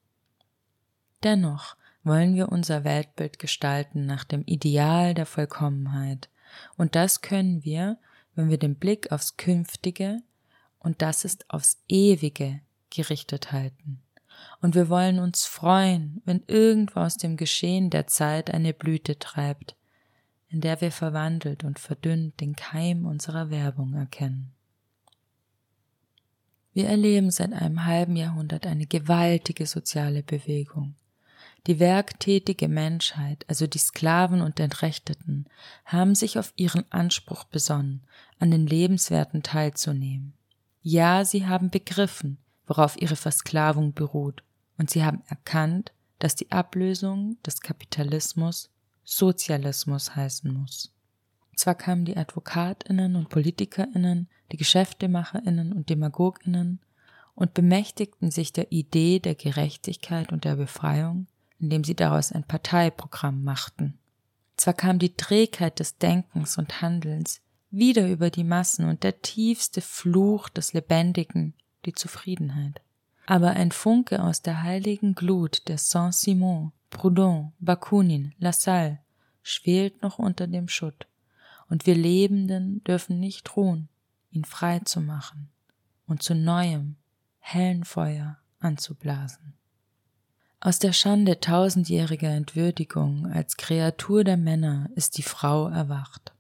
Dennoch 1.22 1.76
wollen 2.04 2.34
wir 2.34 2.50
unser 2.50 2.84
Weltbild 2.84 3.38
gestalten 3.38 4.06
nach 4.06 4.24
dem 4.24 4.42
Ideal 4.44 5.14
der 5.14 5.26
Vollkommenheit, 5.26 6.28
und 6.76 6.94
das 6.94 7.20
können 7.20 7.64
wir, 7.64 7.98
wenn 8.34 8.48
wir 8.48 8.58
den 8.58 8.76
Blick 8.76 9.10
aufs 9.12 9.36
Künftige, 9.36 10.22
und 10.78 11.02
das 11.02 11.24
ist 11.24 11.50
aufs 11.50 11.82
Ewige, 11.88 12.60
gerichtet 12.90 13.52
halten. 13.52 14.00
Und 14.60 14.74
wir 14.74 14.88
wollen 14.88 15.18
uns 15.18 15.44
freuen, 15.44 16.22
wenn 16.24 16.42
irgendwo 16.46 17.00
aus 17.00 17.16
dem 17.16 17.36
Geschehen 17.36 17.90
der 17.90 18.06
Zeit 18.06 18.50
eine 18.50 18.72
Blüte 18.72 19.18
treibt, 19.18 19.76
in 20.48 20.60
der 20.60 20.80
wir 20.80 20.92
verwandelt 20.92 21.64
und 21.64 21.78
verdünnt 21.78 22.40
den 22.40 22.54
Keim 22.54 23.04
unserer 23.04 23.50
Werbung 23.50 23.94
erkennen. 23.94 24.52
Wir 26.72 26.88
erleben 26.88 27.30
seit 27.30 27.52
einem 27.52 27.84
halben 27.86 28.16
Jahrhundert 28.16 28.66
eine 28.66 28.86
gewaltige 28.86 29.66
soziale 29.66 30.22
Bewegung. 30.22 30.94
Die 31.66 31.80
werktätige 31.80 32.68
Menschheit, 32.68 33.44
also 33.48 33.66
die 33.66 33.78
Sklaven 33.78 34.40
und 34.40 34.60
Entrechteten, 34.60 35.46
haben 35.84 36.14
sich 36.14 36.38
auf 36.38 36.52
ihren 36.54 36.84
Anspruch 36.92 37.42
besonnen, 37.44 38.02
an 38.38 38.52
den 38.52 38.66
Lebenswerten 38.68 39.42
teilzunehmen. 39.42 40.32
Ja, 40.82 41.24
sie 41.24 41.46
haben 41.46 41.70
begriffen, 41.70 42.38
worauf 42.66 43.00
ihre 43.00 43.16
Versklavung 43.16 43.94
beruht, 43.94 44.44
und 44.78 44.90
sie 44.90 45.04
haben 45.04 45.22
erkannt, 45.26 45.92
dass 46.20 46.36
die 46.36 46.52
Ablösung 46.52 47.36
des 47.44 47.60
Kapitalismus 47.60 48.70
Sozialismus 49.02 50.14
heißen 50.14 50.52
muss. 50.52 50.92
Zwar 51.56 51.74
kamen 51.74 52.04
die 52.04 52.16
Advokatinnen 52.16 53.16
und 53.16 53.28
Politikerinnen, 53.28 54.28
die 54.52 54.56
Geschäftemacherinnen 54.56 55.72
und 55.72 55.88
Demagoginnen 55.90 56.80
und 57.34 57.54
bemächtigten 57.54 58.30
sich 58.30 58.52
der 58.52 58.70
Idee 58.72 59.20
der 59.20 59.34
Gerechtigkeit 59.34 60.32
und 60.32 60.44
der 60.44 60.56
Befreiung, 60.56 61.26
indem 61.60 61.84
sie 61.84 61.94
daraus 61.94 62.32
ein 62.32 62.44
Parteiprogramm 62.44 63.42
machten. 63.42 63.98
Zwar 64.56 64.74
kam 64.74 64.98
die 64.98 65.14
Trägheit 65.14 65.80
des 65.80 65.98
Denkens 65.98 66.58
und 66.58 66.80
Handelns 66.80 67.40
wieder 67.70 68.08
über 68.08 68.30
die 68.30 68.44
Massen 68.44 68.88
und 68.88 69.02
der 69.02 69.20
tiefste 69.22 69.80
Fluch 69.80 70.48
des 70.48 70.72
Lebendigen, 70.72 71.54
die 71.84 71.92
Zufriedenheit. 71.92 72.80
Aber 73.26 73.50
ein 73.50 73.72
Funke 73.72 74.22
aus 74.22 74.40
der 74.40 74.62
heiligen 74.62 75.14
Glut 75.14 75.68
der 75.68 75.78
Saint-Simon, 75.78 76.72
Proudhon, 76.90 77.52
Bakunin, 77.58 78.34
Lassalle 78.38 79.00
schwelt 79.42 80.00
noch 80.02 80.18
unter 80.18 80.46
dem 80.46 80.68
Schutt 80.68 81.06
und 81.68 81.86
wir 81.86 81.94
Lebenden 81.94 82.82
dürfen 82.84 83.18
nicht 83.18 83.56
ruhen, 83.56 83.88
ihn 84.30 84.44
frei 84.44 84.80
zu 84.80 85.00
machen. 85.00 85.50
und 86.06 86.22
zu 86.22 86.36
neuem, 86.36 86.94
hellen 87.40 87.84
Feuer 87.84 88.38
anzublasen. 88.60 89.55
Aus 90.60 90.78
der 90.78 90.92
Schande 90.92 91.38
tausendjähriger 91.38 92.30
Entwürdigung 92.30 93.26
als 93.26 93.56
Kreatur 93.56 94.24
der 94.24 94.38
Männer 94.38 94.88
ist 94.94 95.18
die 95.18 95.22
Frau 95.22 95.68
erwacht. 95.68 96.32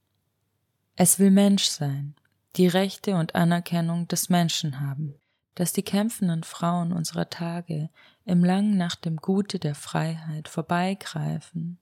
Es 0.96 1.18
will 1.18 1.30
Mensch 1.30 1.64
sein, 1.64 2.14
die 2.56 2.66
Rechte 2.66 3.16
und 3.16 3.34
Anerkennung 3.34 4.08
des 4.08 4.30
Menschen 4.30 4.80
haben, 4.80 5.14
dass 5.54 5.74
die 5.74 5.82
kämpfenden 5.82 6.42
Frauen 6.42 6.92
unserer 6.92 7.28
Tage 7.28 7.90
im 8.24 8.42
Lang 8.42 8.78
nach 8.78 8.94
dem 8.96 9.16
Gute 9.16 9.58
der 9.58 9.74
Freiheit 9.74 10.48
vorbeigreifen 10.48 11.78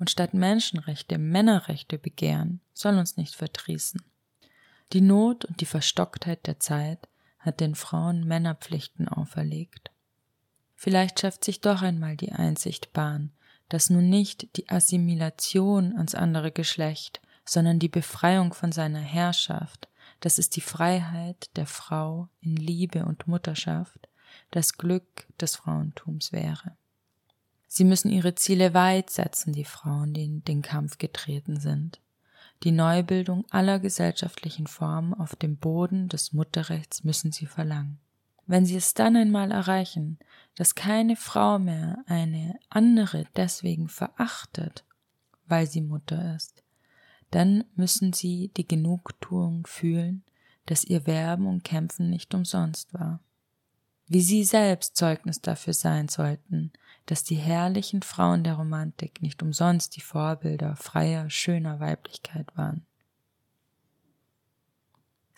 und 0.00 0.10
statt 0.10 0.34
Menschenrechte 0.34 1.18
Männerrechte 1.18 1.98
begehren, 1.98 2.60
soll 2.74 2.98
uns 2.98 3.16
nicht 3.16 3.36
verdrießen. 3.36 4.02
Die 4.92 5.00
Not 5.00 5.44
und 5.44 5.60
die 5.60 5.66
Verstocktheit 5.66 6.46
der 6.46 6.58
Zeit 6.58 7.08
hat 7.38 7.60
den 7.60 7.76
Frauen 7.76 8.24
Männerpflichten 8.24 9.08
auferlegt. 9.08 9.92
Vielleicht 10.80 11.18
schafft 11.18 11.44
sich 11.44 11.60
doch 11.60 11.82
einmal 11.82 12.16
die 12.16 12.30
Einsicht 12.30 12.92
Bahn, 12.92 13.32
dass 13.68 13.90
nun 13.90 14.08
nicht 14.08 14.56
die 14.56 14.68
Assimilation 14.68 15.96
ans 15.96 16.14
andere 16.14 16.52
Geschlecht, 16.52 17.20
sondern 17.44 17.80
die 17.80 17.88
Befreiung 17.88 18.54
von 18.54 18.70
seiner 18.70 19.00
Herrschaft, 19.00 19.88
das 20.20 20.38
ist 20.38 20.54
die 20.54 20.60
Freiheit 20.60 21.50
der 21.56 21.66
Frau 21.66 22.28
in 22.40 22.54
Liebe 22.54 23.06
und 23.06 23.26
Mutterschaft, 23.26 24.08
das 24.52 24.78
Glück 24.78 25.26
des 25.40 25.56
Frauentums 25.56 26.30
wäre. 26.30 26.76
Sie 27.66 27.82
müssen 27.82 28.12
ihre 28.12 28.36
Ziele 28.36 28.72
weit 28.72 29.10
setzen, 29.10 29.52
die 29.52 29.64
Frauen, 29.64 30.14
die 30.14 30.26
in 30.26 30.44
den 30.44 30.62
Kampf 30.62 30.98
getreten 30.98 31.58
sind. 31.58 32.00
Die 32.62 32.70
Neubildung 32.70 33.46
aller 33.50 33.80
gesellschaftlichen 33.80 34.68
Formen 34.68 35.12
auf 35.12 35.34
dem 35.34 35.56
Boden 35.56 36.08
des 36.08 36.32
Mutterrechts 36.32 37.02
müssen 37.02 37.32
sie 37.32 37.46
verlangen. 37.46 37.98
Wenn 38.48 38.64
sie 38.64 38.76
es 38.76 38.94
dann 38.94 39.14
einmal 39.14 39.52
erreichen, 39.52 40.18
dass 40.56 40.74
keine 40.74 41.16
Frau 41.16 41.58
mehr 41.58 42.02
eine 42.06 42.58
andere 42.70 43.26
deswegen 43.36 43.88
verachtet, 43.88 44.84
weil 45.46 45.66
sie 45.66 45.82
Mutter 45.82 46.34
ist, 46.34 46.64
dann 47.30 47.64
müssen 47.76 48.14
sie 48.14 48.50
die 48.56 48.66
Genugtuung 48.66 49.66
fühlen, 49.66 50.24
dass 50.64 50.82
ihr 50.82 51.06
Werben 51.06 51.46
und 51.46 51.62
Kämpfen 51.62 52.08
nicht 52.08 52.32
umsonst 52.32 52.94
war. 52.94 53.20
Wie 54.06 54.22
sie 54.22 54.44
selbst 54.44 54.96
Zeugnis 54.96 55.42
dafür 55.42 55.74
sein 55.74 56.08
sollten, 56.08 56.72
dass 57.04 57.24
die 57.24 57.36
herrlichen 57.36 58.00
Frauen 58.00 58.44
der 58.44 58.54
Romantik 58.54 59.20
nicht 59.20 59.42
umsonst 59.42 59.94
die 59.94 60.00
Vorbilder 60.00 60.74
freier, 60.76 61.28
schöner 61.28 61.80
Weiblichkeit 61.80 62.56
waren. 62.56 62.86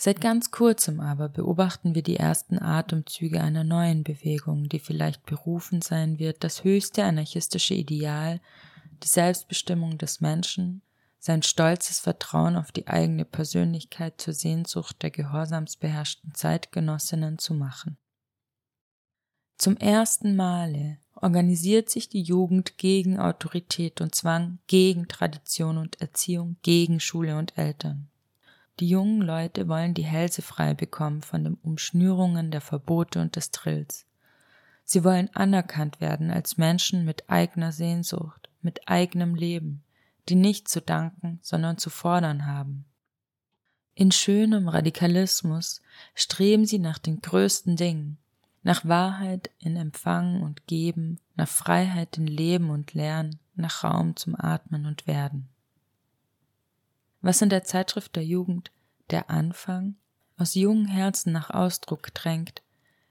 Seit 0.02 0.22
ganz 0.22 0.50
kurzem 0.50 0.98
aber 0.98 1.28
beobachten 1.28 1.94
wir 1.94 2.02
die 2.02 2.16
ersten 2.16 2.58
Atemzüge 2.58 3.42
einer 3.42 3.64
neuen 3.64 4.02
Bewegung, 4.02 4.66
die 4.70 4.78
vielleicht 4.78 5.26
berufen 5.26 5.82
sein 5.82 6.18
wird, 6.18 6.42
das 6.42 6.64
höchste 6.64 7.04
anarchistische 7.04 7.74
Ideal, 7.74 8.40
die 9.02 9.08
Selbstbestimmung 9.08 9.98
des 9.98 10.22
Menschen, 10.22 10.80
sein 11.18 11.42
stolzes 11.42 12.00
Vertrauen 12.00 12.56
auf 12.56 12.72
die 12.72 12.86
eigene 12.86 13.26
Persönlichkeit 13.26 14.18
zur 14.18 14.32
Sehnsucht 14.32 15.02
der 15.02 15.10
gehorsamsbeherrschten 15.10 16.34
Zeitgenossinnen 16.34 17.36
zu 17.36 17.52
machen. 17.52 17.98
Zum 19.58 19.76
ersten 19.76 20.34
Male 20.34 20.96
organisiert 21.14 21.90
sich 21.90 22.08
die 22.08 22.22
Jugend 22.22 22.78
gegen 22.78 23.18
Autorität 23.18 24.00
und 24.00 24.14
Zwang, 24.14 24.60
gegen 24.66 25.08
Tradition 25.08 25.76
und 25.76 26.00
Erziehung, 26.00 26.56
gegen 26.62 27.00
Schule 27.00 27.36
und 27.36 27.58
Eltern. 27.58 28.10
Die 28.80 28.88
jungen 28.88 29.20
Leute 29.20 29.68
wollen 29.68 29.92
die 29.92 30.04
Hälse 30.04 30.40
frei 30.40 30.72
bekommen 30.72 31.20
von 31.20 31.44
den 31.44 31.54
Umschnürungen 31.54 32.50
der 32.50 32.62
Verbote 32.62 33.20
und 33.20 33.36
des 33.36 33.50
Trills. 33.50 34.06
Sie 34.84 35.04
wollen 35.04 35.28
anerkannt 35.34 36.00
werden 36.00 36.30
als 36.30 36.56
Menschen 36.56 37.04
mit 37.04 37.28
eigener 37.28 37.72
Sehnsucht, 37.72 38.48
mit 38.62 38.88
eigenem 38.88 39.34
Leben, 39.34 39.84
die 40.30 40.34
nicht 40.34 40.66
zu 40.66 40.80
danken, 40.80 41.40
sondern 41.42 41.76
zu 41.76 41.90
fordern 41.90 42.46
haben. 42.46 42.86
In 43.94 44.12
schönem 44.12 44.66
Radikalismus 44.66 45.82
streben 46.14 46.64
sie 46.64 46.78
nach 46.78 46.96
den 46.96 47.20
größten 47.20 47.76
Dingen, 47.76 48.16
nach 48.62 48.86
Wahrheit 48.86 49.50
in 49.58 49.76
Empfangen 49.76 50.42
und 50.42 50.66
Geben, 50.66 51.18
nach 51.36 51.48
Freiheit 51.48 52.16
in 52.16 52.26
Leben 52.26 52.70
und 52.70 52.94
Lernen, 52.94 53.38
nach 53.56 53.84
Raum 53.84 54.16
zum 54.16 54.34
Atmen 54.34 54.86
und 54.86 55.06
Werden. 55.06 55.49
Was 57.22 57.42
in 57.42 57.50
der 57.50 57.64
Zeitschrift 57.64 58.16
der 58.16 58.24
Jugend 58.24 58.70
der 59.10 59.30
Anfang 59.30 59.96
aus 60.36 60.54
jungen 60.54 60.86
Herzen 60.86 61.32
nach 61.32 61.50
Ausdruck 61.50 62.14
drängt, 62.14 62.62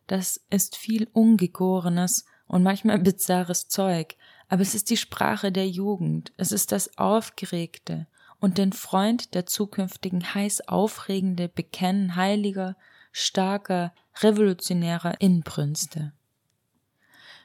das 0.08 0.41
ist 0.50 0.76
viel 0.76 1.08
ungegorenes 1.13 2.26
und 2.48 2.63
manchmal 2.63 2.98
bizarres 3.00 3.67
Zeug, 3.67 4.15
aber 4.48 4.63
es 4.63 4.74
ist 4.74 4.89
die 4.89 4.98
Sprache 4.98 5.52
der 5.52 5.69
Jugend, 5.69 6.34
es 6.38 6.52
ist 6.52 6.72
das 6.72 6.98
Aufgeregte 6.98 8.08
und 8.39 8.58
den 8.58 8.74
Freund 8.74 9.36
der 9.36 9.45
zukünftigen 9.45 10.34
heiß 10.34 10.67
aufregende 10.67 11.48
Bekennen 11.48 12.15
heiliger, 12.15 12.76
starker, 13.12 13.93
revolutionärer 14.22 15.22
Inbrünste. 15.22 16.13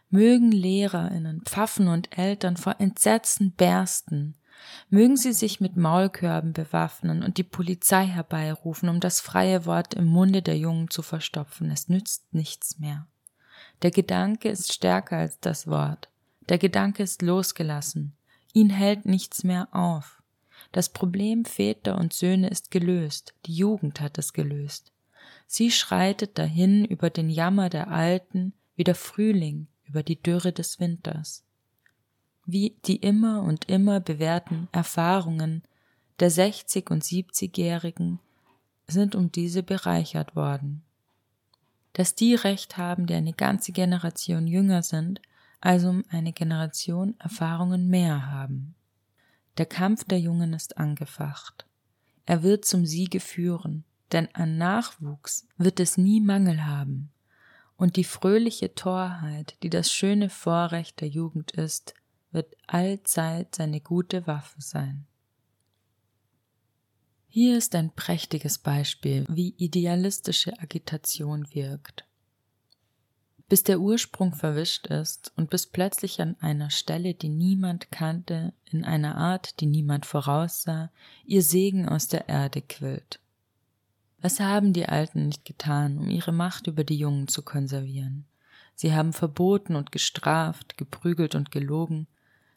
Mögen 0.09 0.53
Lehrerinnen, 0.53 1.42
Pfaffen 1.44 1.88
und 1.88 2.16
Eltern 2.16 2.57
vor 2.57 2.77
Entsetzen 2.79 3.53
bersten, 3.53 4.37
mögen 4.90 5.16
sie 5.16 5.32
sich 5.32 5.60
mit 5.60 5.76
Maulkörben 5.76 6.52
bewaffnen 6.52 7.22
und 7.22 7.38
die 7.38 7.42
Polizei 7.42 8.06
herbeirufen, 8.06 8.88
um 8.88 9.00
das 9.00 9.20
freie 9.20 9.66
Wort 9.66 9.94
im 9.94 10.06
Munde 10.06 10.42
der 10.42 10.56
Jungen 10.56 10.90
zu 10.90 11.02
verstopfen, 11.02 11.70
es 11.70 11.88
nützt 11.88 12.32
nichts 12.32 12.78
mehr. 12.78 13.06
Der 13.82 13.90
Gedanke 13.90 14.48
ist 14.48 14.72
stärker 14.72 15.18
als 15.18 15.40
das 15.40 15.66
Wort. 15.66 16.08
Der 16.48 16.58
Gedanke 16.58 17.02
ist 17.02 17.22
losgelassen. 17.22 18.16
Ihn 18.52 18.70
hält 18.70 19.04
nichts 19.04 19.44
mehr 19.44 19.68
auf. 19.72 20.22
Das 20.72 20.88
Problem 20.88 21.44
Väter 21.44 21.98
und 21.98 22.12
Söhne 22.12 22.48
ist 22.48 22.70
gelöst. 22.70 23.34
Die 23.46 23.54
Jugend 23.54 24.00
hat 24.00 24.18
es 24.18 24.32
gelöst. 24.32 24.92
Sie 25.46 25.70
schreitet 25.70 26.38
dahin 26.38 26.84
über 26.84 27.10
den 27.10 27.30
Jammer 27.30 27.68
der 27.68 27.88
Alten 27.88 28.52
wie 28.76 28.84
der 28.84 28.94
Frühling 28.94 29.68
über 29.84 30.02
die 30.02 30.20
Dürre 30.20 30.52
des 30.52 30.80
Winters. 30.80 31.44
Wie 32.46 32.76
die 32.85 32.96
immer 32.96 33.42
und 33.42 33.70
immer 33.70 34.00
bewährten 34.00 34.68
Erfahrungen 34.72 35.62
der 36.20 36.30
60 36.30 36.90
und 36.90 37.02
70-Jährigen 37.02 38.20
sind 38.87 39.14
um 39.14 39.33
diese 39.33 39.62
bereichert 39.62 40.37
worden. 40.37 40.83
Dass 41.94 42.14
die 42.14 42.35
Recht 42.35 42.76
haben, 42.76 43.07
die 43.07 43.14
eine 43.14 43.33
ganze 43.33 43.72
Generation 43.72 44.46
jünger 44.46 44.83
sind, 44.83 45.20
also 45.61 45.88
um 45.88 46.04
eine 46.11 46.33
Generation 46.33 47.14
Erfahrungen 47.18 47.88
mehr 47.88 48.30
haben. 48.30 48.74
Der 49.57 49.66
Kampf 49.66 50.04
der 50.04 50.20
Jungen 50.20 50.52
ist 50.52 50.76
angefacht. 50.76 51.66
Er 52.26 52.42
wird 52.42 52.64
zum 52.64 52.85
Siege 52.85 53.20
führen, 53.20 53.85
denn 54.12 54.28
an 54.35 54.59
Nachwuchs 54.59 55.46
wird 55.57 55.80
es 55.80 55.96
nie 55.96 56.20
Mangel 56.20 56.66
haben, 56.66 57.11
und 57.76 57.96
die 57.96 58.04
fröhliche 58.04 58.74
Torheit, 58.74 59.57
die 59.62 59.70
das 59.70 59.92
schöne 59.92 60.28
Vorrecht 60.28 61.00
der 61.00 61.09
Jugend 61.09 61.52
ist, 61.52 61.94
wird 62.34 62.54
allzeit 62.66 63.54
seine 63.54 63.80
gute 63.80 64.26
Waffe 64.26 64.60
sein. 64.60 65.06
Hier 67.28 67.56
ist 67.56 67.74
ein 67.74 67.90
prächtiges 67.94 68.58
Beispiel, 68.58 69.24
wie 69.28 69.54
idealistische 69.56 70.58
Agitation 70.60 71.46
wirkt. 71.52 72.04
Bis 73.48 73.62
der 73.62 73.80
Ursprung 73.80 74.34
verwischt 74.34 74.86
ist 74.86 75.32
und 75.36 75.50
bis 75.50 75.66
plötzlich 75.66 76.20
an 76.20 76.36
einer 76.40 76.70
Stelle, 76.70 77.14
die 77.14 77.28
niemand 77.28 77.90
kannte, 77.90 78.54
in 78.70 78.84
einer 78.84 79.16
Art, 79.16 79.60
die 79.60 79.66
niemand 79.66 80.06
voraussah, 80.06 80.90
ihr 81.24 81.42
Segen 81.42 81.88
aus 81.88 82.08
der 82.08 82.28
Erde 82.28 82.62
quillt. 82.62 83.20
Was 84.20 84.40
haben 84.40 84.72
die 84.72 84.86
Alten 84.86 85.26
nicht 85.26 85.44
getan, 85.44 85.98
um 85.98 86.08
ihre 86.08 86.32
Macht 86.32 86.66
über 86.66 86.82
die 86.82 86.96
Jungen 86.96 87.28
zu 87.28 87.42
konservieren? 87.42 88.24
Sie 88.74 88.94
haben 88.94 89.12
verboten 89.12 89.76
und 89.76 89.92
gestraft, 89.92 90.78
geprügelt 90.78 91.34
und 91.34 91.50
gelogen. 91.50 92.06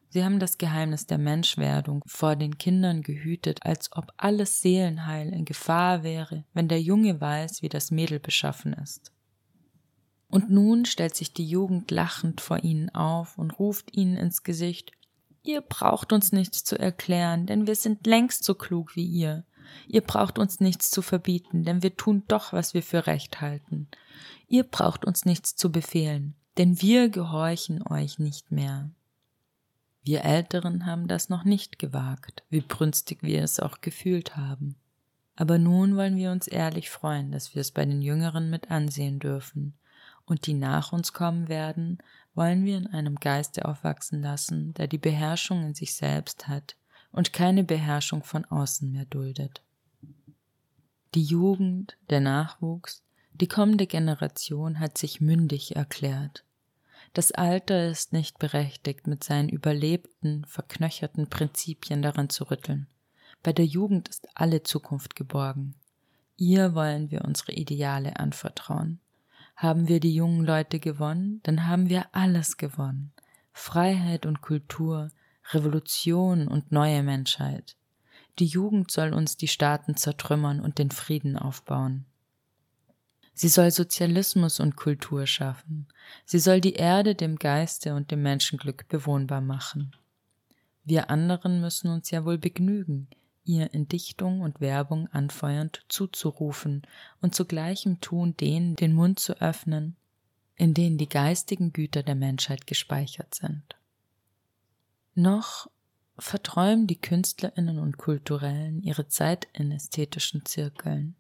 Sie 0.10 0.24
haben 0.24 0.40
das 0.40 0.58
Geheimnis 0.58 1.06
der 1.06 1.18
Menschwerdung 1.18 2.02
vor 2.06 2.36
den 2.36 2.58
Kindern 2.58 3.02
gehütet, 3.02 3.60
als 3.64 3.92
ob 3.92 4.14
alles 4.18 4.62
Seelenheil 4.62 5.34
in 5.34 5.46
Gefahr 5.46 6.04
wäre, 6.04 6.46
wenn 6.54 6.68
der 6.68 6.82
Junge 6.82 7.20
weiß, 7.20 7.62
wie 7.62 7.70
das 7.70 7.92
Mädel 7.92 8.20
beschaffen 8.20 8.74
ist. 8.74 9.12
Und 10.30 10.50
nun 10.50 10.86
stellt 10.86 11.16
sich 11.16 11.34
die 11.34 11.48
Jugend 11.48 11.92
lachend 11.92 12.42
vor 12.42 12.64
ihnen 12.64 12.90
auf 12.94 13.38
und 13.38 13.60
ruft 13.60 13.96
ihnen 13.96 14.18
ins 14.18 14.44
Gesicht 14.44 14.92
Ihr 15.48 15.62
braucht 15.62 16.12
uns 16.12 16.34
nichts 16.34 16.66
zu 16.66 16.78
erklären, 16.78 17.46
denn 17.46 17.68
wir 17.68 17.76
sind 17.76 18.06
längst 18.06 18.44
so 18.44 18.54
klug 18.54 18.98
wie 18.98 19.06
ihr. 19.06 19.46
Ihr 19.88 20.02
braucht 20.02 20.40
uns 20.40 20.60
nichts 20.60 20.90
zu 20.90 21.02
verbieten, 21.02 21.64
denn 21.64 21.82
wir 21.82 21.96
tun 21.96 22.24
doch, 22.28 22.52
was 22.52 22.74
wir 22.74 22.84
für 22.84 23.08
recht 23.08 23.40
halten. 23.40 23.88
Ihr 24.50 24.64
braucht 24.64 25.06
uns 25.06 25.24
nichts 25.24 25.56
zu 25.56 25.72
befehlen, 25.72 26.36
denn 26.58 26.82
wir 26.82 27.08
gehorchen 27.08 27.82
euch 27.82 28.20
nicht 28.20 28.52
mehr. 28.52 28.92
Wir 30.08 30.24
Älteren 30.24 30.86
haben 30.86 31.10
das 31.10 31.28
noch 31.28 31.44
nicht 31.44 31.80
gewagt, 31.80 32.46
wie 32.50 32.62
brünstig 32.62 33.24
wir 33.24 33.44
es 33.44 33.60
auch 33.60 33.82
gefühlt 33.82 34.38
haben. 34.38 34.78
Aber 35.36 35.58
nun 35.58 35.98
wollen 35.98 36.16
wir 36.16 36.32
uns 36.32 36.48
ehrlich 36.48 36.90
freuen, 36.90 37.34
dass 37.34 37.54
wir 37.54 37.60
es 37.60 37.72
bei 37.72 37.84
den 37.84 38.02
Jüngeren 38.02 38.50
mit 38.50 38.72
ansehen 38.72 39.20
dürfen. 39.20 39.74
Und 40.24 40.48
die 40.48 40.54
nach 40.54 40.94
uns 40.94 41.12
kommen 41.12 41.50
werden, 41.50 41.98
wollen 42.36 42.64
wir 42.64 42.78
in 42.78 42.88
einem 42.88 43.18
Geiste 43.18 43.66
aufwachsen 43.66 44.22
lassen, 44.22 44.74
der 44.76 44.88
die 44.88 44.98
Beherrschung 44.98 45.66
in 45.66 45.74
sich 45.74 45.94
selbst 45.94 46.48
hat 46.48 46.78
und 47.12 47.34
keine 47.34 47.66
Beherrschung 47.66 48.24
von 48.24 48.46
außen 48.46 48.90
mehr 48.90 49.06
duldet. 49.06 49.62
Die 51.16 51.24
Jugend, 51.24 51.98
der 52.10 52.22
Nachwuchs, 52.22 53.04
die 53.34 53.50
kommende 53.50 53.88
Generation 53.88 54.80
hat 54.80 54.98
sich 54.98 55.20
mündig 55.20 55.76
erklärt. 55.76 56.46
Das 57.18 57.32
Alter 57.32 57.90
ist 57.90 58.14
nicht 58.14 58.38
berechtigt, 58.38 59.08
mit 59.08 59.24
seinen 59.24 59.50
überlebten, 59.50 60.46
verknöcherten 60.46 61.28
Prinzipien 61.32 62.04
daran 62.04 62.30
zu 62.30 62.44
rütteln. 62.44 62.86
Bei 63.42 63.52
der 63.52 63.66
Jugend 63.66 64.08
ist 64.08 64.28
alle 64.36 64.62
Zukunft 64.62 65.16
geborgen. 65.16 65.74
Ihr 66.36 66.76
wollen 66.76 67.10
wir 67.10 67.26
unsere 67.26 67.54
Ideale 67.54 68.20
anvertrauen. 68.20 69.00
Haben 69.56 69.88
wir 69.88 70.00
die 70.00 70.14
jungen 70.14 70.46
Leute 70.46 70.80
gewonnen, 70.80 71.40
dann 71.42 71.66
haben 71.66 71.90
wir 71.90 72.06
alles 72.12 72.58
gewonnen. 72.58 73.14
Freiheit 73.52 74.28
und 74.28 74.42
Kultur, 74.42 75.10
Revolution 75.54 76.48
und 76.48 76.72
neue 76.72 77.02
Menschheit. 77.02 77.78
Die 78.38 78.46
Jugend 78.46 78.92
soll 78.92 79.16
uns 79.16 79.38
die 79.38 79.48
Staaten 79.48 79.96
zertrümmern 79.96 80.60
und 80.60 80.78
den 80.78 80.92
Frieden 80.92 81.36
aufbauen. 81.36 82.06
Sie 83.40 83.50
soll 83.50 83.70
Sozialismus 83.70 84.60
und 84.60 84.76
Kultur 84.76 85.28
schaffen. 85.28 85.86
Sie 86.26 86.40
soll 86.40 86.60
die 86.60 86.74
Erde 86.74 87.14
dem 87.14 87.36
Geiste 87.36 87.94
und 87.94 88.10
dem 88.10 88.24
Menschenglück 88.24 88.88
bewohnbar 88.88 89.42
machen. 89.42 89.96
Wir 90.84 91.12
anderen 91.12 91.62
müssen 91.62 91.92
uns 91.92 92.10
ja 92.10 92.26
wohl 92.26 92.40
begnügen, 92.40 93.08
ihr 93.44 93.72
in 93.76 93.88
Dichtung 93.88 94.42
und 94.42 94.60
Werbung 94.60 95.08
anfeuernd 95.10 95.86
zuzurufen 95.88 96.82
und 97.22 97.36
zu 97.36 97.46
gleichem 97.46 98.02
Tun 98.02 98.36
denen 98.38 98.76
den 98.76 98.94
Mund 98.94 99.20
zu 99.20 99.40
öffnen, 99.40 99.96
in 100.56 100.74
denen 100.74 100.98
die 100.98 101.08
geistigen 101.08 101.74
Güter 101.74 102.02
der 102.02 102.16
Menschheit 102.16 102.66
gespeichert 102.66 103.36
sind. 103.36 103.76
Noch 105.14 105.70
verträumen 106.18 106.88
die 106.88 107.00
Künstlerinnen 107.00 107.78
und 107.78 108.00
Kulturellen 108.00 108.82
ihre 108.82 109.08
Zeit 109.08 109.48
in 109.54 109.72
ästhetischen 109.72 110.44
Zirkeln. 110.44 111.16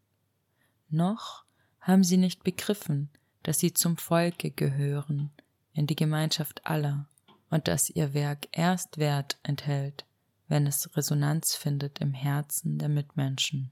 Noch 0.89 1.45
haben 1.87 2.03
sie 2.03 2.17
nicht 2.17 2.43
begriffen, 2.43 3.09
dass 3.43 3.59
sie 3.59 3.73
zum 3.73 3.95
Volke 3.95 4.51
gehören, 4.51 5.31
in 5.71 5.87
die 5.87 5.95
Gemeinschaft 5.95 6.65
aller, 6.65 7.07
und 7.49 7.69
dass 7.69 7.89
ihr 7.89 8.13
Werk 8.13 8.49
erst 8.51 8.97
Wert 8.97 9.39
enthält, 9.41 10.05
wenn 10.49 10.67
es 10.67 10.97
Resonanz 10.97 11.55
findet 11.55 11.99
im 11.99 12.13
Herzen 12.13 12.77
der 12.77 12.89
Mitmenschen. 12.89 13.71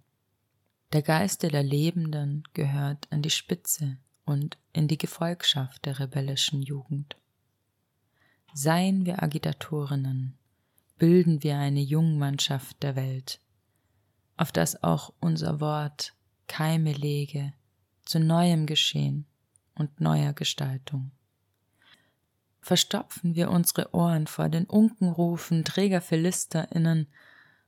Der 0.93 1.01
Geist 1.01 1.43
der 1.43 1.61
Lebenden 1.61 2.43
gehört 2.53 3.05
an 3.11 3.21
die 3.21 3.29
Spitze 3.29 3.97
und 4.23 4.57
in 4.71 4.87
die 4.87 4.97
Gefolgschaft 4.97 5.85
der 5.85 5.99
rebellischen 5.99 6.61
Jugend. 6.61 7.17
Seien 8.53 9.05
wir 9.05 9.21
Agitatorinnen, 9.21 10.37
bilden 10.97 11.43
wir 11.43 11.57
eine 11.57 11.81
Jungmannschaft 11.81 12.81
der 12.81 12.95
Welt, 12.95 13.41
auf 14.37 14.53
das 14.53 14.81
auch 14.83 15.11
unser 15.19 15.59
Wort 15.59 16.13
Keime 16.47 16.93
lege 16.93 17.51
zu 18.05 18.19
neuem 18.19 18.65
Geschehen 18.65 19.25
und 19.75 19.99
neuer 19.99 20.33
Gestaltung 20.33 21.11
verstopfen 22.65 23.35
wir 23.35 23.51
unsere 23.51 23.93
Ohren 23.93 24.25
vor 24.25 24.49
den 24.49 24.65
Unkenrufen 24.65 25.63
träger 25.63 26.01
PhilisterInnen 26.01 27.05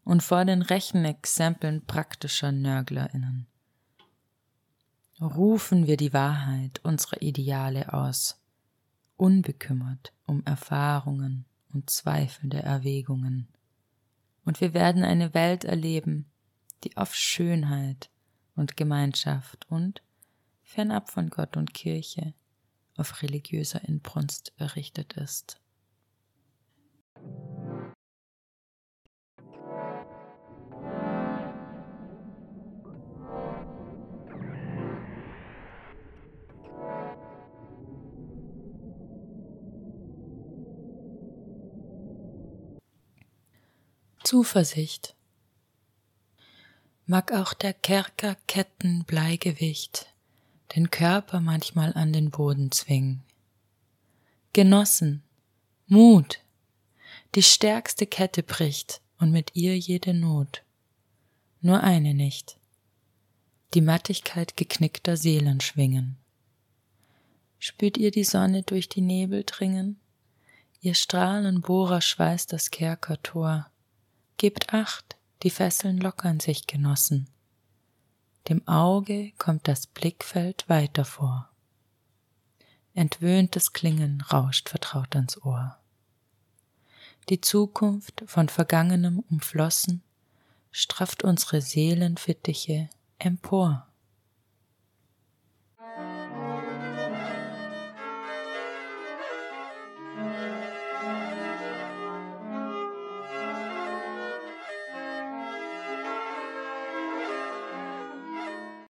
und 0.04 0.24
vor 0.24 0.44
den 0.44 0.64
Rechenexempeln 0.64 1.86
praktischer 1.86 2.52
NörglerInnen. 2.52 3.46
Rufen 5.22 5.86
wir 5.86 5.98
die 5.98 6.14
Wahrheit 6.14 6.80
unserer 6.84 7.22
Ideale 7.22 7.94
aus, 7.94 8.42
unbekümmert 9.18 10.14
um 10.26 10.44
Erfahrungen 10.46 11.46
und 11.72 11.92
zweifelnde 11.92 12.64
Erwägungen. 12.64 13.48
Und 14.46 14.62
wir 14.62 14.74
werden 14.74 15.04
eine 15.04 15.36
Welt 15.36 15.64
erleben, 15.64 16.26
die 16.84 16.98
auf 16.98 17.14
Schönheit 17.14 18.10
und 18.56 18.78
Gemeinschaft 18.78 19.68
und, 19.70 20.02
fernab 20.68 21.10
von 21.10 21.30
Gott 21.30 21.56
und 21.56 21.74
Kirche, 21.74 22.34
auf 22.98 23.22
religiöser 23.22 23.84
Inbrunst 23.88 24.52
errichtet 24.58 25.14
ist. 25.14 25.62
Zuversicht. 44.24 45.16
Mag 47.06 47.32
auch 47.32 47.54
der 47.54 47.74
Kerker 47.74 48.36
Ketten 48.48 49.06
Bleigewicht 49.06 50.14
den 50.76 50.92
Körper 50.92 51.40
manchmal 51.40 51.94
an 51.94 52.14
den 52.14 52.32
Boden 52.32 52.72
zwingen. 52.72 53.24
Genossen, 54.54 55.24
Mut, 55.88 56.40
die 57.36 57.44
stärkste 57.44 58.06
Kette 58.06 58.44
bricht 58.44 59.02
und 59.20 59.32
mit 59.32 59.56
ihr 59.56 59.78
jede 59.78 60.14
Not. 60.14 60.64
Nur 61.62 61.84
eine 61.84 62.14
nicht. 62.14 62.58
Die 63.74 63.82
Mattigkeit 63.82 64.58
geknickter 64.58 65.18
Seelen 65.18 65.62
schwingen. 65.62 66.18
Spürt 67.60 67.98
ihr 67.98 68.12
die 68.12 68.24
Sonne 68.24 68.64
durch 68.64 68.88
die 68.90 69.02
Nebel 69.02 69.44
dringen? 69.44 70.00
Ihr 70.80 70.94
Strahlenbohrer 70.94 72.02
schweißt 72.02 72.54
das 72.54 72.72
Kerkertor. 72.72 73.70
Gebt 74.38 74.74
acht, 74.74 75.18
die 75.44 75.50
Fesseln 75.50 75.98
lockern 75.98 76.40
sich, 76.40 76.68
Genossen. 76.68 77.28
Dem 78.50 78.66
Auge 78.68 79.34
kommt 79.38 79.68
das 79.68 79.88
Blickfeld 79.88 80.70
weiter 80.70 81.04
vor. 81.04 81.50
Entwöhntes 82.94 83.74
Klingen 83.74 84.22
rauscht 84.22 84.70
vertraut 84.70 85.16
ans 85.16 85.42
Ohr. 85.44 85.78
Die 87.30 87.42
Zukunft 87.42 88.24
von 88.26 88.48
Vergangenem 88.48 89.24
umflossen, 89.30 90.02
strafft 90.72 91.24
unsere 91.24 91.62
Seelenfittiche 91.62 92.90
empor. 93.20 93.87